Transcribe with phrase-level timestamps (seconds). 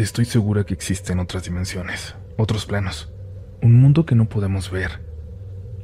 [0.00, 3.12] Estoy segura que existen otras dimensiones, otros planos,
[3.60, 5.02] un mundo que no podemos ver.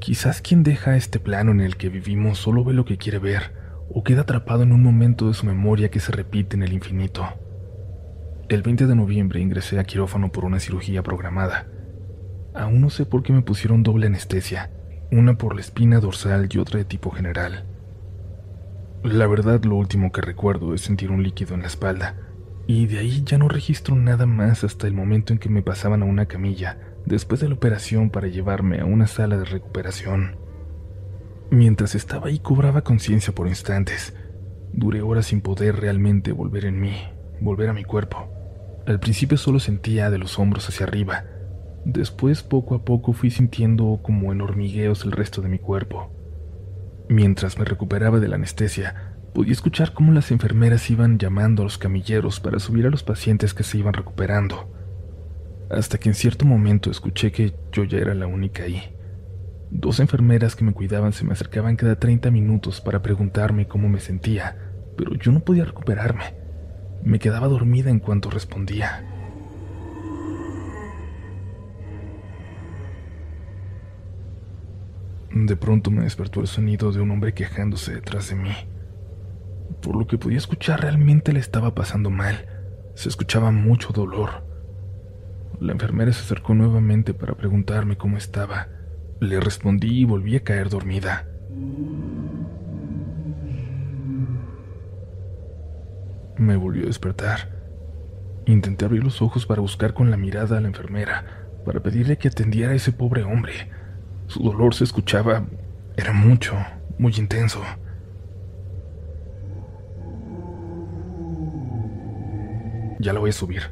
[0.00, 3.52] Quizás quien deja este plano en el que vivimos solo ve lo que quiere ver
[3.90, 7.26] o queda atrapado en un momento de su memoria que se repite en el infinito.
[8.48, 11.66] El 20 de noviembre ingresé a quirófano por una cirugía programada.
[12.54, 14.70] Aún no sé por qué me pusieron doble anestesia,
[15.12, 17.66] una por la espina dorsal y otra de tipo general.
[19.02, 22.25] La verdad, lo último que recuerdo es sentir un líquido en la espalda,
[22.66, 26.02] y de ahí ya no registro nada más hasta el momento en que me pasaban
[26.02, 30.36] a una camilla después de la operación para llevarme a una sala de recuperación.
[31.50, 34.14] Mientras estaba ahí cobraba conciencia por instantes.
[34.72, 36.96] Duré horas sin poder realmente volver en mí,
[37.40, 38.28] volver a mi cuerpo.
[38.86, 41.24] Al principio solo sentía de los hombros hacia arriba.
[41.84, 46.10] Después poco a poco fui sintiendo como en hormigueos el resto de mi cuerpo.
[47.08, 51.76] Mientras me recuperaba de la anestesia, podía escuchar cómo las enfermeras iban llamando a los
[51.76, 54.72] camilleros para subir a los pacientes que se iban recuperando.
[55.70, 58.82] Hasta que en cierto momento escuché que yo ya era la única ahí.
[59.70, 64.00] Dos enfermeras que me cuidaban se me acercaban cada 30 minutos para preguntarme cómo me
[64.00, 64.56] sentía,
[64.96, 66.34] pero yo no podía recuperarme.
[67.04, 69.04] Me quedaba dormida en cuanto respondía.
[75.30, 78.75] De pronto me despertó el sonido de un hombre quejándose detrás de mí.
[79.86, 82.44] Por lo que podía escuchar realmente le estaba pasando mal.
[82.96, 84.42] Se escuchaba mucho dolor.
[85.60, 88.66] La enfermera se acercó nuevamente para preguntarme cómo estaba.
[89.20, 91.28] Le respondí y volví a caer dormida.
[96.36, 97.48] Me volvió a despertar.
[98.44, 102.26] Intenté abrir los ojos para buscar con la mirada a la enfermera, para pedirle que
[102.26, 103.70] atendiera a ese pobre hombre.
[104.26, 105.46] Su dolor se escuchaba,
[105.96, 106.56] era mucho,
[106.98, 107.62] muy intenso.
[112.98, 113.62] Ya la voy a subir.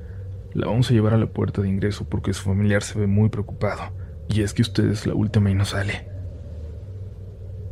[0.53, 3.29] La vamos a llevar a la puerta de ingreso porque su familiar se ve muy
[3.29, 3.93] preocupado.
[4.29, 6.09] Y es que usted es la última y no sale.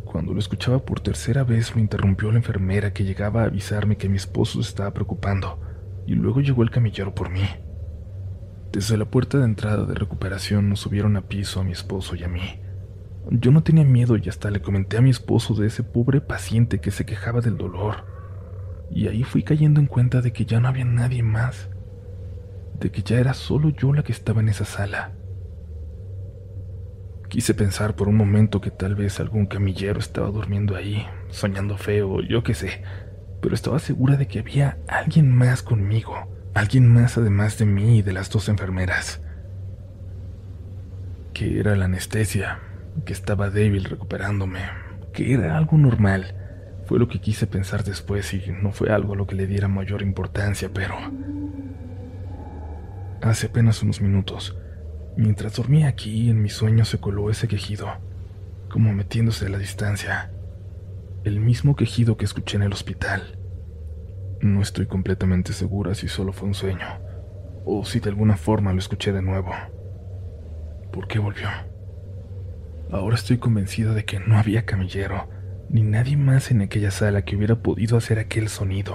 [0.05, 4.11] Cuando lo escuchaba por tercera vez, me interrumpió la enfermera que llegaba a avisarme que
[4.11, 5.59] mi esposo se estaba preocupando,
[6.07, 7.49] y luego llegó el camillero por mí.
[8.73, 12.25] Desde la puerta de entrada de recuperación nos subieron a piso a mi esposo y
[12.25, 12.43] a mí.
[13.31, 16.81] Yo no tenía miedo y hasta le comenté a mi esposo de ese pobre paciente
[16.81, 18.05] que se quejaba del dolor.
[18.95, 21.69] Y ahí fui cayendo en cuenta de que ya no había nadie más,
[22.79, 25.13] de que ya era solo yo la que estaba en esa sala.
[27.29, 32.21] Quise pensar por un momento que tal vez algún camillero estaba durmiendo ahí, soñando feo,
[32.21, 32.83] yo qué sé,
[33.41, 38.03] pero estaba segura de que había alguien más conmigo, alguien más además de mí y
[38.03, 39.23] de las dos enfermeras.
[41.33, 42.61] Que era la anestesia,
[43.07, 44.61] que estaba débil recuperándome,
[45.15, 46.42] que era algo normal.
[46.93, 49.67] Fue lo que quise pensar después y no fue algo a lo que le diera
[49.67, 50.95] mayor importancia, pero...
[53.23, 54.59] Hace apenas unos minutos,
[55.17, 57.89] Mientras dormía aquí, en mi sueño se coló ese quejido,
[58.69, 60.33] como metiéndose a la distancia.
[61.25, 63.39] El mismo quejido que escuché en el hospital.
[64.43, 67.01] No estoy completamente segura si solo fue un sueño,
[67.65, 69.55] o si de alguna forma lo escuché de nuevo.
[70.93, 71.49] ¿Por qué volvió?
[72.91, 75.32] Ahora estoy convencida de que no había camillero,
[75.73, 78.95] ni nadie más en aquella sala que hubiera podido hacer aquel sonido.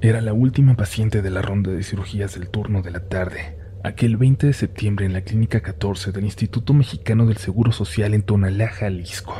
[0.00, 4.16] Era la última paciente de la ronda de cirugías del turno de la tarde, aquel
[4.16, 8.68] 20 de septiembre en la Clínica 14 del Instituto Mexicano del Seguro Social en Tonalá,
[8.68, 9.36] Jalisco.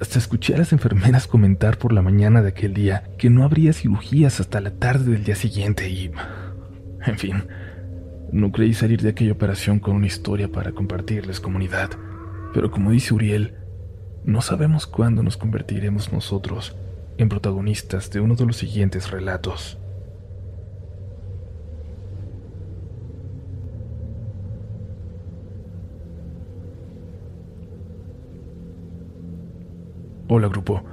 [0.00, 3.72] Hasta escuché a las enfermeras comentar por la mañana de aquel día que no habría
[3.72, 6.12] cirugías hasta la tarde del día siguiente y...
[7.04, 7.44] En fin,
[8.30, 11.90] no creí salir de aquella operación con una historia para compartirles comunidad,
[12.54, 13.59] pero como dice Uriel,
[14.24, 16.76] no sabemos cuándo nos convertiremos nosotros
[17.18, 19.78] en protagonistas de uno de los siguientes relatos.
[30.28, 30.84] Hola grupo,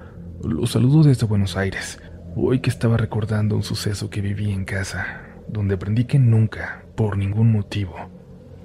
[0.43, 1.99] los saludo desde Buenos Aires.
[2.35, 7.17] Hoy que estaba recordando un suceso que viví en casa, donde aprendí que nunca, por
[7.17, 7.95] ningún motivo,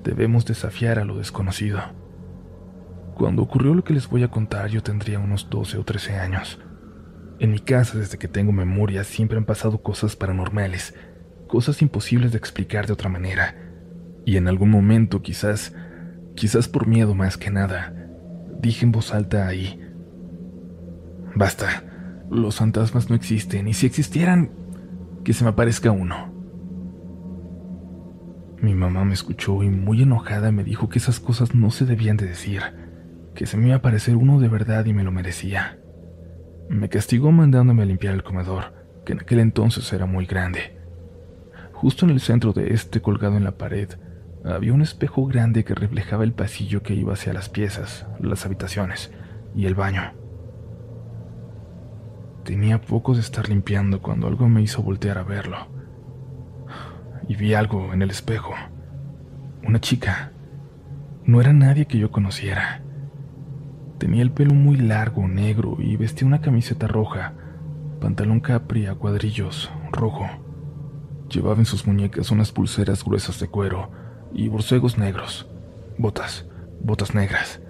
[0.03, 2.02] debemos desafiar a lo desconocido.
[3.23, 6.59] Cuando ocurrió lo que les voy a contar yo tendría unos 12 o 13 años.
[7.39, 10.93] En mi casa desde que tengo memoria siempre han pasado cosas paranormales,
[11.47, 13.55] cosas imposibles de explicar de otra manera.
[14.27, 15.73] Y en algún momento quizás,
[16.35, 17.95] quizás por miedo más que nada,
[18.59, 19.81] dije en voz alta ahí,
[21.37, 22.25] Basta.
[22.29, 24.51] Los fantasmas no existen, y si existieran,
[25.23, 26.35] que se me aparezca uno.
[28.61, 32.17] Mi mamá me escuchó y muy enojada me dijo que esas cosas no se debían
[32.17, 32.82] de decir,
[33.35, 35.79] que se me iba a aparecer uno de verdad y me lo merecía.
[36.69, 38.73] Me castigó mandándome a limpiar el comedor,
[39.05, 40.79] que en aquel entonces era muy grande.
[41.73, 43.89] Justo en el centro de este, colgado en la pared,
[44.45, 49.13] había un espejo grande que reflejaba el pasillo que iba hacia las piezas, las habitaciones
[49.55, 50.13] y el baño.
[52.45, 55.69] Tenía poco de estar limpiando cuando algo me hizo voltear a verlo.
[57.29, 58.53] Y vi algo en el espejo.
[59.65, 60.33] Una chica.
[61.25, 62.83] No era nadie que yo conociera.
[64.03, 67.35] Tenía el pelo muy largo, negro, y vestía una camiseta roja,
[68.01, 70.27] pantalón capri a cuadrillos, rojo.
[71.31, 73.93] Llevaba en sus muñecas unas pulseras gruesas de cuero
[74.35, 75.47] y borcegos negros,
[75.99, 76.47] botas,
[76.81, 77.61] botas negras.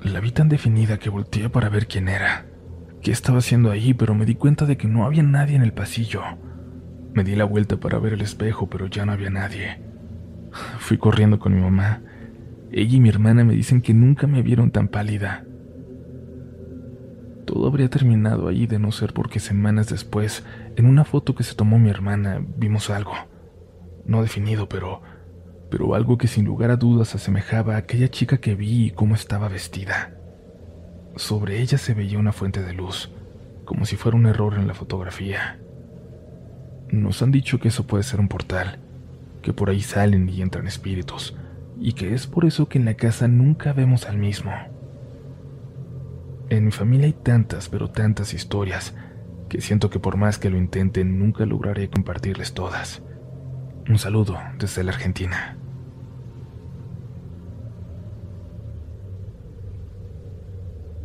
[0.00, 2.46] La vi tan definida que volteé para ver quién era
[3.02, 5.74] qué estaba haciendo ahí, pero me di cuenta de que no había nadie en el
[5.74, 6.22] pasillo.
[7.12, 9.78] Me di la vuelta para ver el espejo, pero ya no había nadie.
[10.78, 12.00] Fui corriendo con mi mamá.
[12.70, 15.44] Ella y mi hermana me dicen que nunca me vieron tan pálida.
[17.44, 20.44] Todo habría terminado ahí de no ser porque semanas después,
[20.76, 23.14] en una foto que se tomó mi hermana, vimos algo.
[24.04, 25.00] No definido, pero
[25.70, 29.14] pero algo que sin lugar a dudas asemejaba a aquella chica que vi y cómo
[29.14, 30.14] estaba vestida.
[31.16, 33.10] Sobre ella se veía una fuente de luz,
[33.64, 35.58] como si fuera un error en la fotografía.
[36.90, 38.78] Nos han dicho que eso puede ser un portal,
[39.42, 41.36] que por ahí salen y entran espíritus,
[41.80, 44.52] y que es por eso que en la casa nunca vemos al mismo.
[46.50, 48.94] En mi familia hay tantas, pero tantas historias,
[49.48, 53.02] que siento que por más que lo intenten, nunca lograré compartirles todas.
[53.88, 55.56] Un saludo desde la Argentina.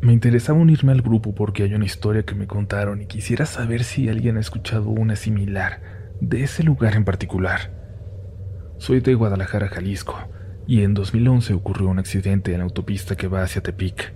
[0.02, 3.86] Me interesaba unirme al grupo porque hay una historia que me contaron y quisiera saber
[3.86, 5.82] si alguien ha escuchado una similar
[6.20, 7.72] de ese lugar en particular.
[8.80, 10.18] Soy de Guadalajara, Jalisco,
[10.68, 14.14] y en 2011 ocurrió un accidente en la autopista que va hacia Tepic.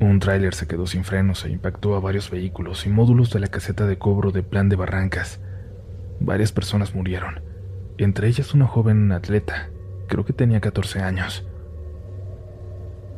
[0.00, 3.48] Un tráiler se quedó sin frenos e impactó a varios vehículos y módulos de la
[3.48, 5.40] caseta de cobro de Plan de Barrancas.
[6.20, 7.40] Varias personas murieron,
[7.98, 9.68] entre ellas una joven atleta,
[10.08, 11.46] creo que tenía 14 años.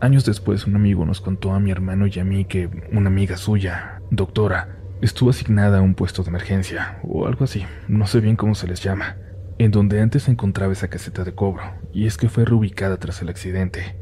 [0.00, 3.37] Años después, un amigo nos contó a mi hermano y a mí que una amiga
[3.37, 8.35] suya, doctora, estuvo asignada a un puesto de emergencia, o algo así, no sé bien
[8.35, 9.17] cómo se les llama,
[9.64, 11.62] en donde antes se encontraba esa caseta de cobro,
[11.93, 13.97] y es que fue reubicada tras el accidente.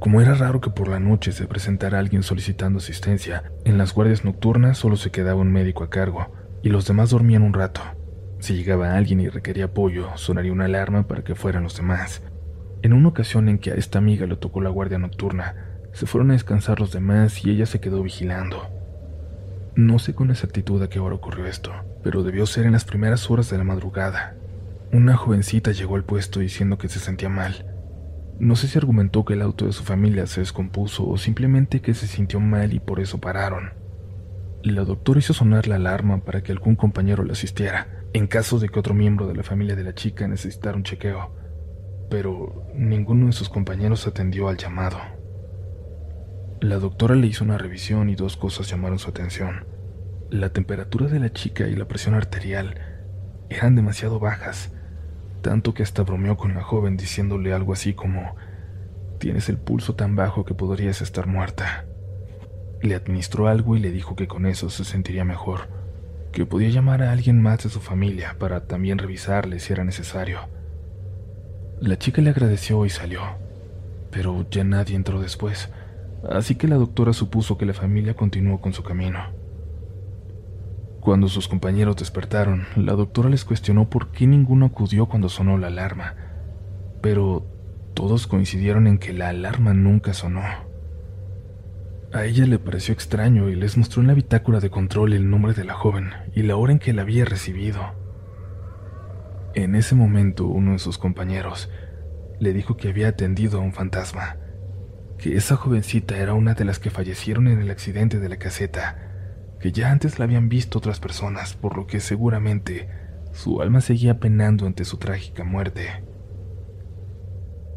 [0.00, 4.24] Como era raro que por la noche se presentara alguien solicitando asistencia, en las guardias
[4.24, 6.32] nocturnas solo se quedaba un médico a cargo,
[6.62, 7.80] y los demás dormían un rato.
[8.38, 12.22] Si llegaba alguien y requería apoyo, sonaría una alarma para que fueran los demás.
[12.82, 16.30] En una ocasión en que a esta amiga le tocó la guardia nocturna, se fueron
[16.30, 18.77] a descansar los demás y ella se quedó vigilando.
[19.78, 21.70] No sé con exactitud a qué hora ocurrió esto,
[22.02, 24.34] pero debió ser en las primeras horas de la madrugada.
[24.90, 27.64] Una jovencita llegó al puesto diciendo que se sentía mal.
[28.40, 31.94] No sé si argumentó que el auto de su familia se descompuso o simplemente que
[31.94, 33.70] se sintió mal y por eso pararon.
[34.64, 38.70] La doctora hizo sonar la alarma para que algún compañero le asistiera, en caso de
[38.70, 41.38] que otro miembro de la familia de la chica necesitara un chequeo
[42.10, 44.98] pero ninguno de sus compañeros atendió al llamado.
[46.60, 49.64] La doctora le hizo una revisión y dos cosas llamaron su atención.
[50.28, 52.80] La temperatura de la chica y la presión arterial
[53.48, 54.72] eran demasiado bajas,
[55.40, 58.34] tanto que hasta bromeó con la joven diciéndole algo así como,
[59.20, 61.84] tienes el pulso tan bajo que podrías estar muerta.
[62.82, 65.68] Le administró algo y le dijo que con eso se sentiría mejor,
[66.32, 70.40] que podía llamar a alguien más de su familia para también revisarle si era necesario.
[71.80, 73.22] La chica le agradeció y salió,
[74.10, 75.70] pero ya nadie entró después,
[76.30, 79.20] así que la doctora supuso que la familia continuó con su camino.
[81.00, 85.68] Cuando sus compañeros despertaron, la doctora les cuestionó por qué ninguno acudió cuando sonó la
[85.68, 86.14] alarma,
[87.00, 87.46] pero
[87.94, 90.42] todos coincidieron en que la alarma nunca sonó.
[92.12, 95.52] A ella le pareció extraño y les mostró en la bitácora de control el nombre
[95.52, 97.80] de la joven y la hora en que la había recibido.
[99.54, 101.70] En ese momento uno de sus compañeros
[102.40, 104.36] le dijo que había atendido a un fantasma,
[105.18, 109.56] que esa jovencita era una de las que fallecieron en el accidente de la caseta,
[109.60, 112.88] que ya antes la habían visto otras personas, por lo que seguramente
[113.32, 116.04] su alma seguía penando ante su trágica muerte.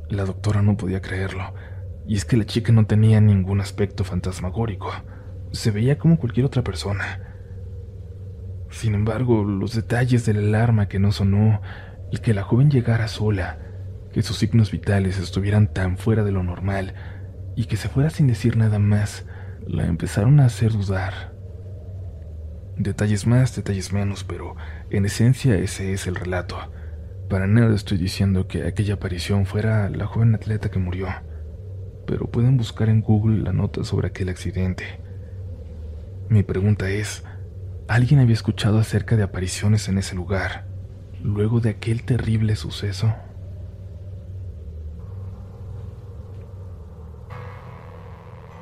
[0.09, 1.53] La doctora no podía creerlo,
[2.07, 4.91] y es que la chica no tenía ningún aspecto fantasmagórico,
[5.51, 7.31] se veía como cualquier otra persona
[8.71, 11.61] sin embargo, los detalles de la alarma que no sonó,
[12.09, 13.59] y que la joven llegara sola,
[14.13, 16.93] que sus signos vitales estuvieran tan fuera de lo normal
[17.55, 19.25] y que se fuera sin decir nada más,
[19.65, 21.33] la empezaron a hacer dudar.
[22.77, 24.55] Detalles más, detalles menos, pero
[24.89, 26.57] en esencia ese es el relato.
[27.29, 31.07] Para nada estoy diciendo que aquella aparición fuera la joven atleta que murió,
[32.07, 34.99] pero pueden buscar en Google la nota sobre aquel accidente.
[36.29, 37.23] Mi pregunta es,
[37.91, 40.65] Alguien había escuchado acerca de apariciones en ese lugar,
[41.21, 43.13] luego de aquel terrible suceso.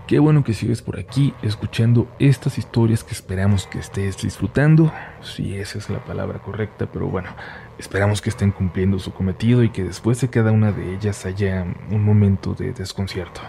[0.09, 5.53] Qué bueno que sigues por aquí escuchando estas historias que esperamos que estés disfrutando, si
[5.53, 7.29] esa es la palabra correcta, pero bueno,
[7.77, 11.63] esperamos que estén cumpliendo su cometido y que después de cada una de ellas haya
[11.91, 13.41] un momento de desconcierto,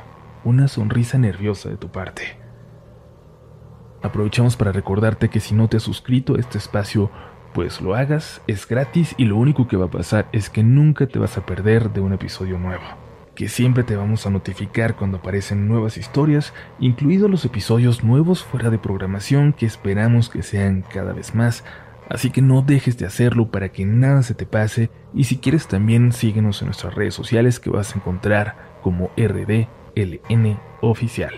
[0.44, 2.36] una sonrisa nerviosa de tu parte.
[4.02, 7.10] Aprovechamos para recordarte que si no te has suscrito a este espacio,
[7.54, 11.06] pues lo hagas, es gratis y lo único que va a pasar es que nunca
[11.06, 13.09] te vas a perder de un episodio nuevo
[13.40, 18.68] que siempre te vamos a notificar cuando aparecen nuevas historias, incluidos los episodios nuevos fuera
[18.68, 21.64] de programación que esperamos que sean cada vez más.
[22.10, 25.68] Así que no dejes de hacerlo para que nada se te pase y si quieres
[25.68, 31.32] también síguenos en nuestras redes sociales que vas a encontrar como RDLN Oficial.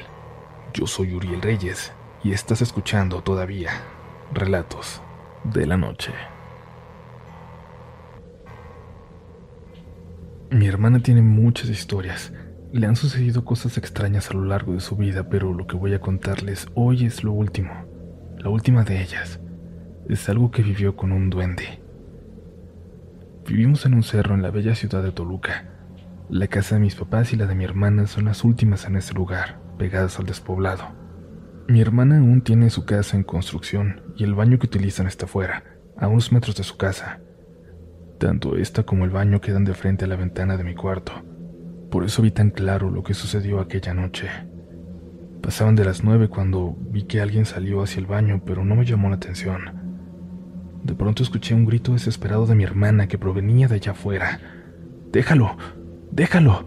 [0.74, 1.92] Yo soy Uriel Reyes
[2.24, 3.70] y estás escuchando todavía
[4.34, 5.00] Relatos
[5.44, 6.10] de la Noche.
[10.52, 12.30] Mi hermana tiene muchas historias.
[12.72, 15.94] Le han sucedido cosas extrañas a lo largo de su vida, pero lo que voy
[15.94, 17.72] a contarles hoy es lo último.
[18.36, 19.40] La última de ellas.
[20.10, 21.80] Es algo que vivió con un duende.
[23.46, 25.70] Vivimos en un cerro en la bella ciudad de Toluca.
[26.28, 29.14] La casa de mis papás y la de mi hermana son las últimas en ese
[29.14, 30.84] lugar, pegadas al despoblado.
[31.66, 35.64] Mi hermana aún tiene su casa en construcción y el baño que utilizan está fuera,
[35.96, 37.22] a unos metros de su casa.
[38.22, 41.12] Tanto esta como el baño quedan de frente a la ventana de mi cuarto.
[41.90, 44.28] Por eso vi tan claro lo que sucedió aquella noche.
[45.42, 48.84] Pasaban de las nueve cuando vi que alguien salió hacia el baño, pero no me
[48.84, 49.62] llamó la atención.
[50.84, 54.38] De pronto escuché un grito desesperado de mi hermana que provenía de allá afuera.
[55.10, 55.56] Déjalo,
[56.12, 56.64] déjalo.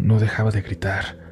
[0.00, 1.27] No dejaba de gritar.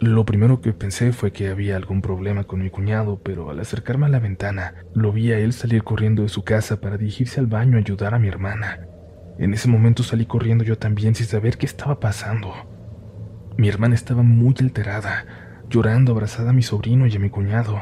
[0.00, 4.06] Lo primero que pensé fue que había algún problema con mi cuñado, pero al acercarme
[4.06, 7.46] a la ventana, lo vi a él salir corriendo de su casa para dirigirse al
[7.46, 8.80] baño a ayudar a mi hermana.
[9.38, 12.52] En ese momento salí corriendo yo también sin saber qué estaba pasando.
[13.56, 15.26] Mi hermana estaba muy alterada,
[15.70, 17.80] llorando abrazada a mi sobrino y a mi cuñado.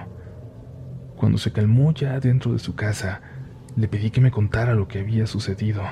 [1.17, 3.23] Cuando se calmó ya dentro de su casa,
[3.75, 5.83] le pedí que me contara lo que había sucedido.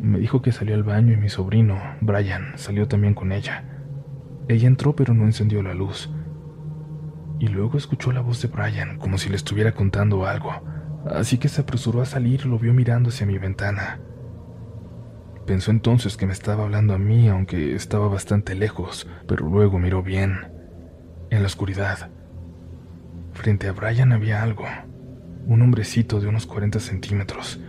[0.00, 3.71] Me dijo que salió al baño y mi sobrino, Brian, salió también con ella.
[4.48, 6.10] Ella entró pero no encendió la luz.
[7.38, 10.52] Y luego escuchó la voz de Brian como si le estuviera contando algo,
[11.06, 14.00] así que se apresuró a salir y lo vio mirando hacia mi ventana.
[15.46, 20.02] Pensó entonces que me estaba hablando a mí, aunque estaba bastante lejos, pero luego miró
[20.02, 20.52] bien.
[21.30, 22.10] En la oscuridad,
[23.32, 24.64] frente a Brian había algo,
[25.46, 27.60] un hombrecito de unos 40 centímetros.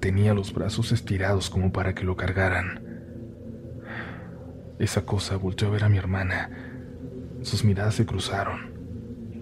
[0.00, 2.89] Tenía los brazos estirados como para que lo cargaran.
[4.80, 6.50] Esa cosa volteó a ver a mi hermana.
[7.42, 8.72] Sus miradas se cruzaron.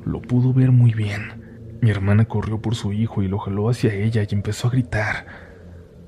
[0.04, 1.78] Lo pudo ver muy bien.
[1.80, 5.26] Mi hermana corrió por su hijo y lo jaló hacia ella y empezó a gritar.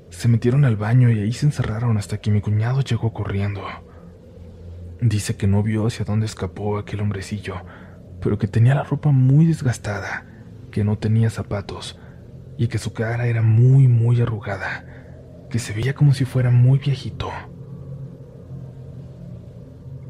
[0.09, 3.63] Se metieron al baño y ahí se encerraron hasta que mi cuñado llegó corriendo.
[5.01, 7.55] Dice que no vio hacia dónde escapó aquel hombrecillo,
[8.21, 10.27] pero que tenía la ropa muy desgastada,
[10.73, 12.01] que no tenía zapatos
[12.59, 16.81] y que su cara era muy, muy arrugada, que se veía como si fuera muy
[16.81, 17.31] viejito.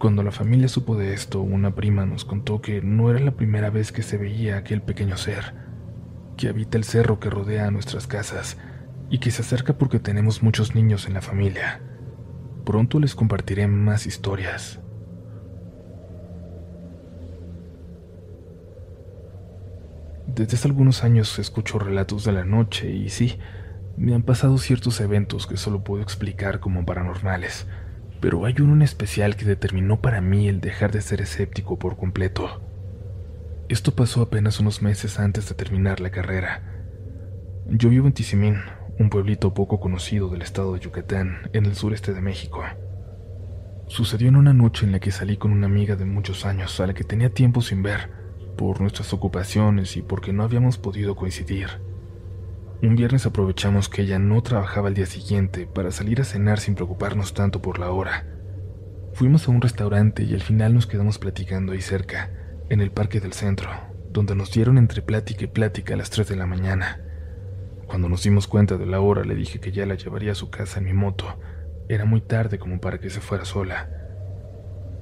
[0.01, 3.69] Cuando la familia supo de esto, una prima nos contó que no era la primera
[3.69, 5.53] vez que se veía aquel pequeño ser,
[6.39, 8.57] que habita el cerro que rodea nuestras casas
[9.11, 11.83] y que se acerca porque tenemos muchos niños en la familia.
[12.65, 14.81] Pronto les compartiré más historias.
[20.29, 23.39] Desde hace algunos años escucho relatos de la noche y sí,
[23.99, 27.67] me han pasado ciertos eventos que solo puedo explicar como paranormales
[28.21, 31.97] pero hay uno en especial que determinó para mí el dejar de ser escéptico por
[31.97, 32.61] completo.
[33.69, 36.63] Esto pasó apenas unos meses antes de terminar la carrera.
[37.67, 38.57] Yo vivo en Tizimín,
[38.99, 42.63] un pueblito poco conocido del estado de Yucatán, en el sureste de México.
[43.87, 46.87] Sucedió en una noche en la que salí con una amiga de muchos años a
[46.87, 48.11] la que tenía tiempo sin ver,
[48.57, 51.69] por nuestras ocupaciones y porque no habíamos podido coincidir.
[52.83, 56.75] Un viernes aprovechamos que ella no trabajaba el día siguiente para salir a cenar sin
[56.75, 58.25] preocuparnos tanto por la hora.
[59.13, 62.31] Fuimos a un restaurante y al final nos quedamos platicando ahí cerca,
[62.71, 63.69] en el parque del centro,
[64.11, 67.03] donde nos dieron entre plática y plática a las 3 de la mañana.
[67.87, 70.49] Cuando nos dimos cuenta de la hora le dije que ya la llevaría a su
[70.49, 71.39] casa en mi moto.
[71.91, 73.91] Era muy tarde como para que se fuera sola.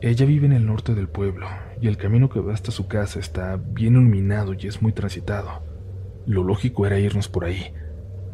[0.01, 1.47] Ella vive en el norte del pueblo
[1.81, 5.78] y el camino que va hasta su casa está bien iluminado y es muy transitado.
[6.29, 7.73] Lo lógico era irnos por ahí,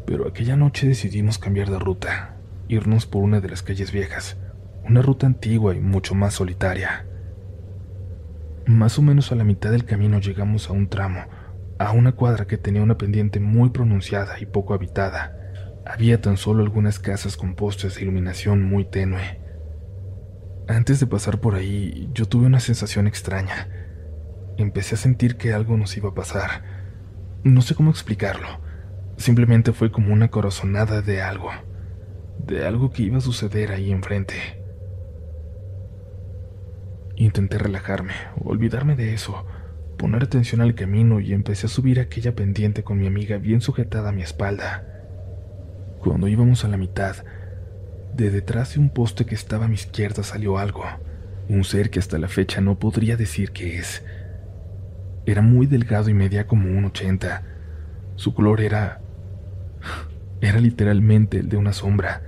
[0.05, 2.35] pero aquella noche decidimos cambiar de ruta,
[2.67, 4.35] irnos por una de las calles viejas,
[4.83, 7.05] una ruta antigua y mucho más solitaria.
[8.65, 11.21] Más o menos a la mitad del camino llegamos a un tramo,
[11.79, 15.33] a una cuadra que tenía una pendiente muy pronunciada y poco habitada.
[15.85, 19.39] Había tan solo algunas casas con postes de iluminación muy tenue.
[20.67, 23.69] Antes de pasar por ahí, yo tuve una sensación extraña.
[24.57, 26.74] Empecé a sentir que algo nos iba a pasar.
[27.45, 28.47] No sé cómo explicarlo.
[29.17, 31.51] Simplemente fue como una corazonada de algo.
[32.43, 34.33] De algo que iba a suceder ahí enfrente.
[37.15, 39.45] Intenté relajarme, olvidarme de eso,
[39.95, 44.09] poner atención al camino y empecé a subir aquella pendiente con mi amiga bien sujetada
[44.09, 44.83] a mi espalda.
[45.99, 47.17] Cuando íbamos a la mitad,
[48.15, 50.83] de detrás de un poste que estaba a mi izquierda salió algo,
[51.47, 54.03] un ser que hasta la fecha no podría decir qué es.
[55.25, 57.43] Era muy delgado y medía como un ochenta.
[58.15, 59.01] Su color era...
[60.41, 62.21] era literalmente el de una sombra.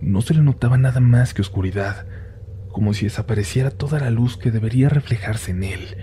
[0.00, 2.06] No se le notaba nada más que oscuridad,
[2.70, 5.96] como si desapareciera toda la luz que debería reflejarse en él.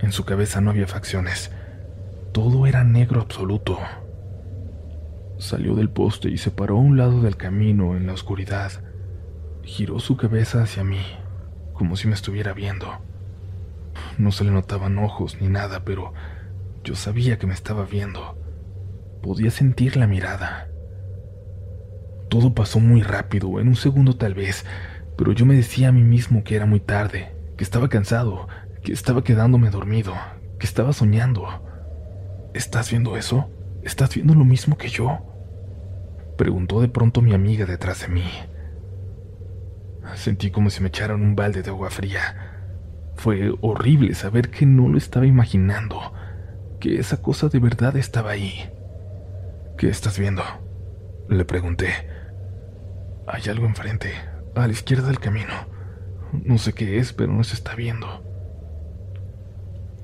[0.00, 1.52] En su cabeza no había facciones.
[2.32, 3.78] Todo era negro absoluto.
[5.38, 8.72] Salió del poste y se paró a un lado del camino en la oscuridad.
[9.62, 11.00] Giró su cabeza hacia mí,
[11.74, 12.98] como si me estuviera viendo.
[14.18, 16.12] No se le notaban ojos ni nada, pero
[16.84, 18.38] yo sabía que me estaba viendo.
[19.22, 20.68] Podía sentir la mirada.
[22.28, 24.64] Todo pasó muy rápido, en un segundo tal vez,
[25.16, 28.48] pero yo me decía a mí mismo que era muy tarde, que estaba cansado,
[28.82, 30.14] que estaba quedándome dormido,
[30.58, 31.46] que estaba soñando.
[32.54, 33.50] ¿Estás viendo eso?
[33.82, 35.20] ¿Estás viendo lo mismo que yo?
[36.36, 38.24] Preguntó de pronto mi amiga detrás de mí.
[40.14, 42.55] Sentí como si me echaran un balde de agua fría.
[43.26, 46.12] Fue horrible saber que no lo estaba imaginando,
[46.78, 48.70] que esa cosa de verdad estaba ahí.
[49.76, 50.44] ¿Qué estás viendo?
[51.28, 51.88] Le pregunté.
[53.26, 54.12] Hay algo enfrente,
[54.54, 55.52] a la izquierda del camino.
[56.44, 58.06] No sé qué es, pero no se está viendo.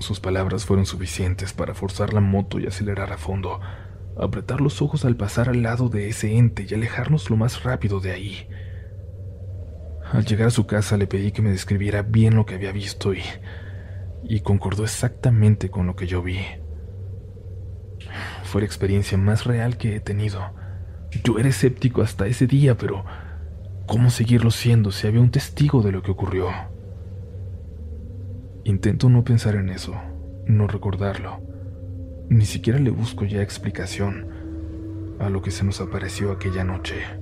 [0.00, 3.60] Sus palabras fueron suficientes para forzar la moto y acelerar a fondo,
[4.18, 8.00] apretar los ojos al pasar al lado de ese ente y alejarnos lo más rápido
[8.00, 8.48] de ahí.
[10.12, 13.14] Al llegar a su casa le pedí que me describiera bien lo que había visto
[13.14, 13.22] y,
[14.24, 16.38] y concordó exactamente con lo que yo vi.
[18.44, 20.52] Fue la experiencia más real que he tenido.
[21.24, 23.06] Yo era escéptico hasta ese día, pero
[23.86, 26.48] ¿cómo seguirlo siendo si había un testigo de lo que ocurrió?
[28.64, 29.94] Intento no pensar en eso,
[30.46, 31.40] no recordarlo.
[32.28, 34.28] Ni siquiera le busco ya explicación
[35.20, 37.21] a lo que se nos apareció aquella noche.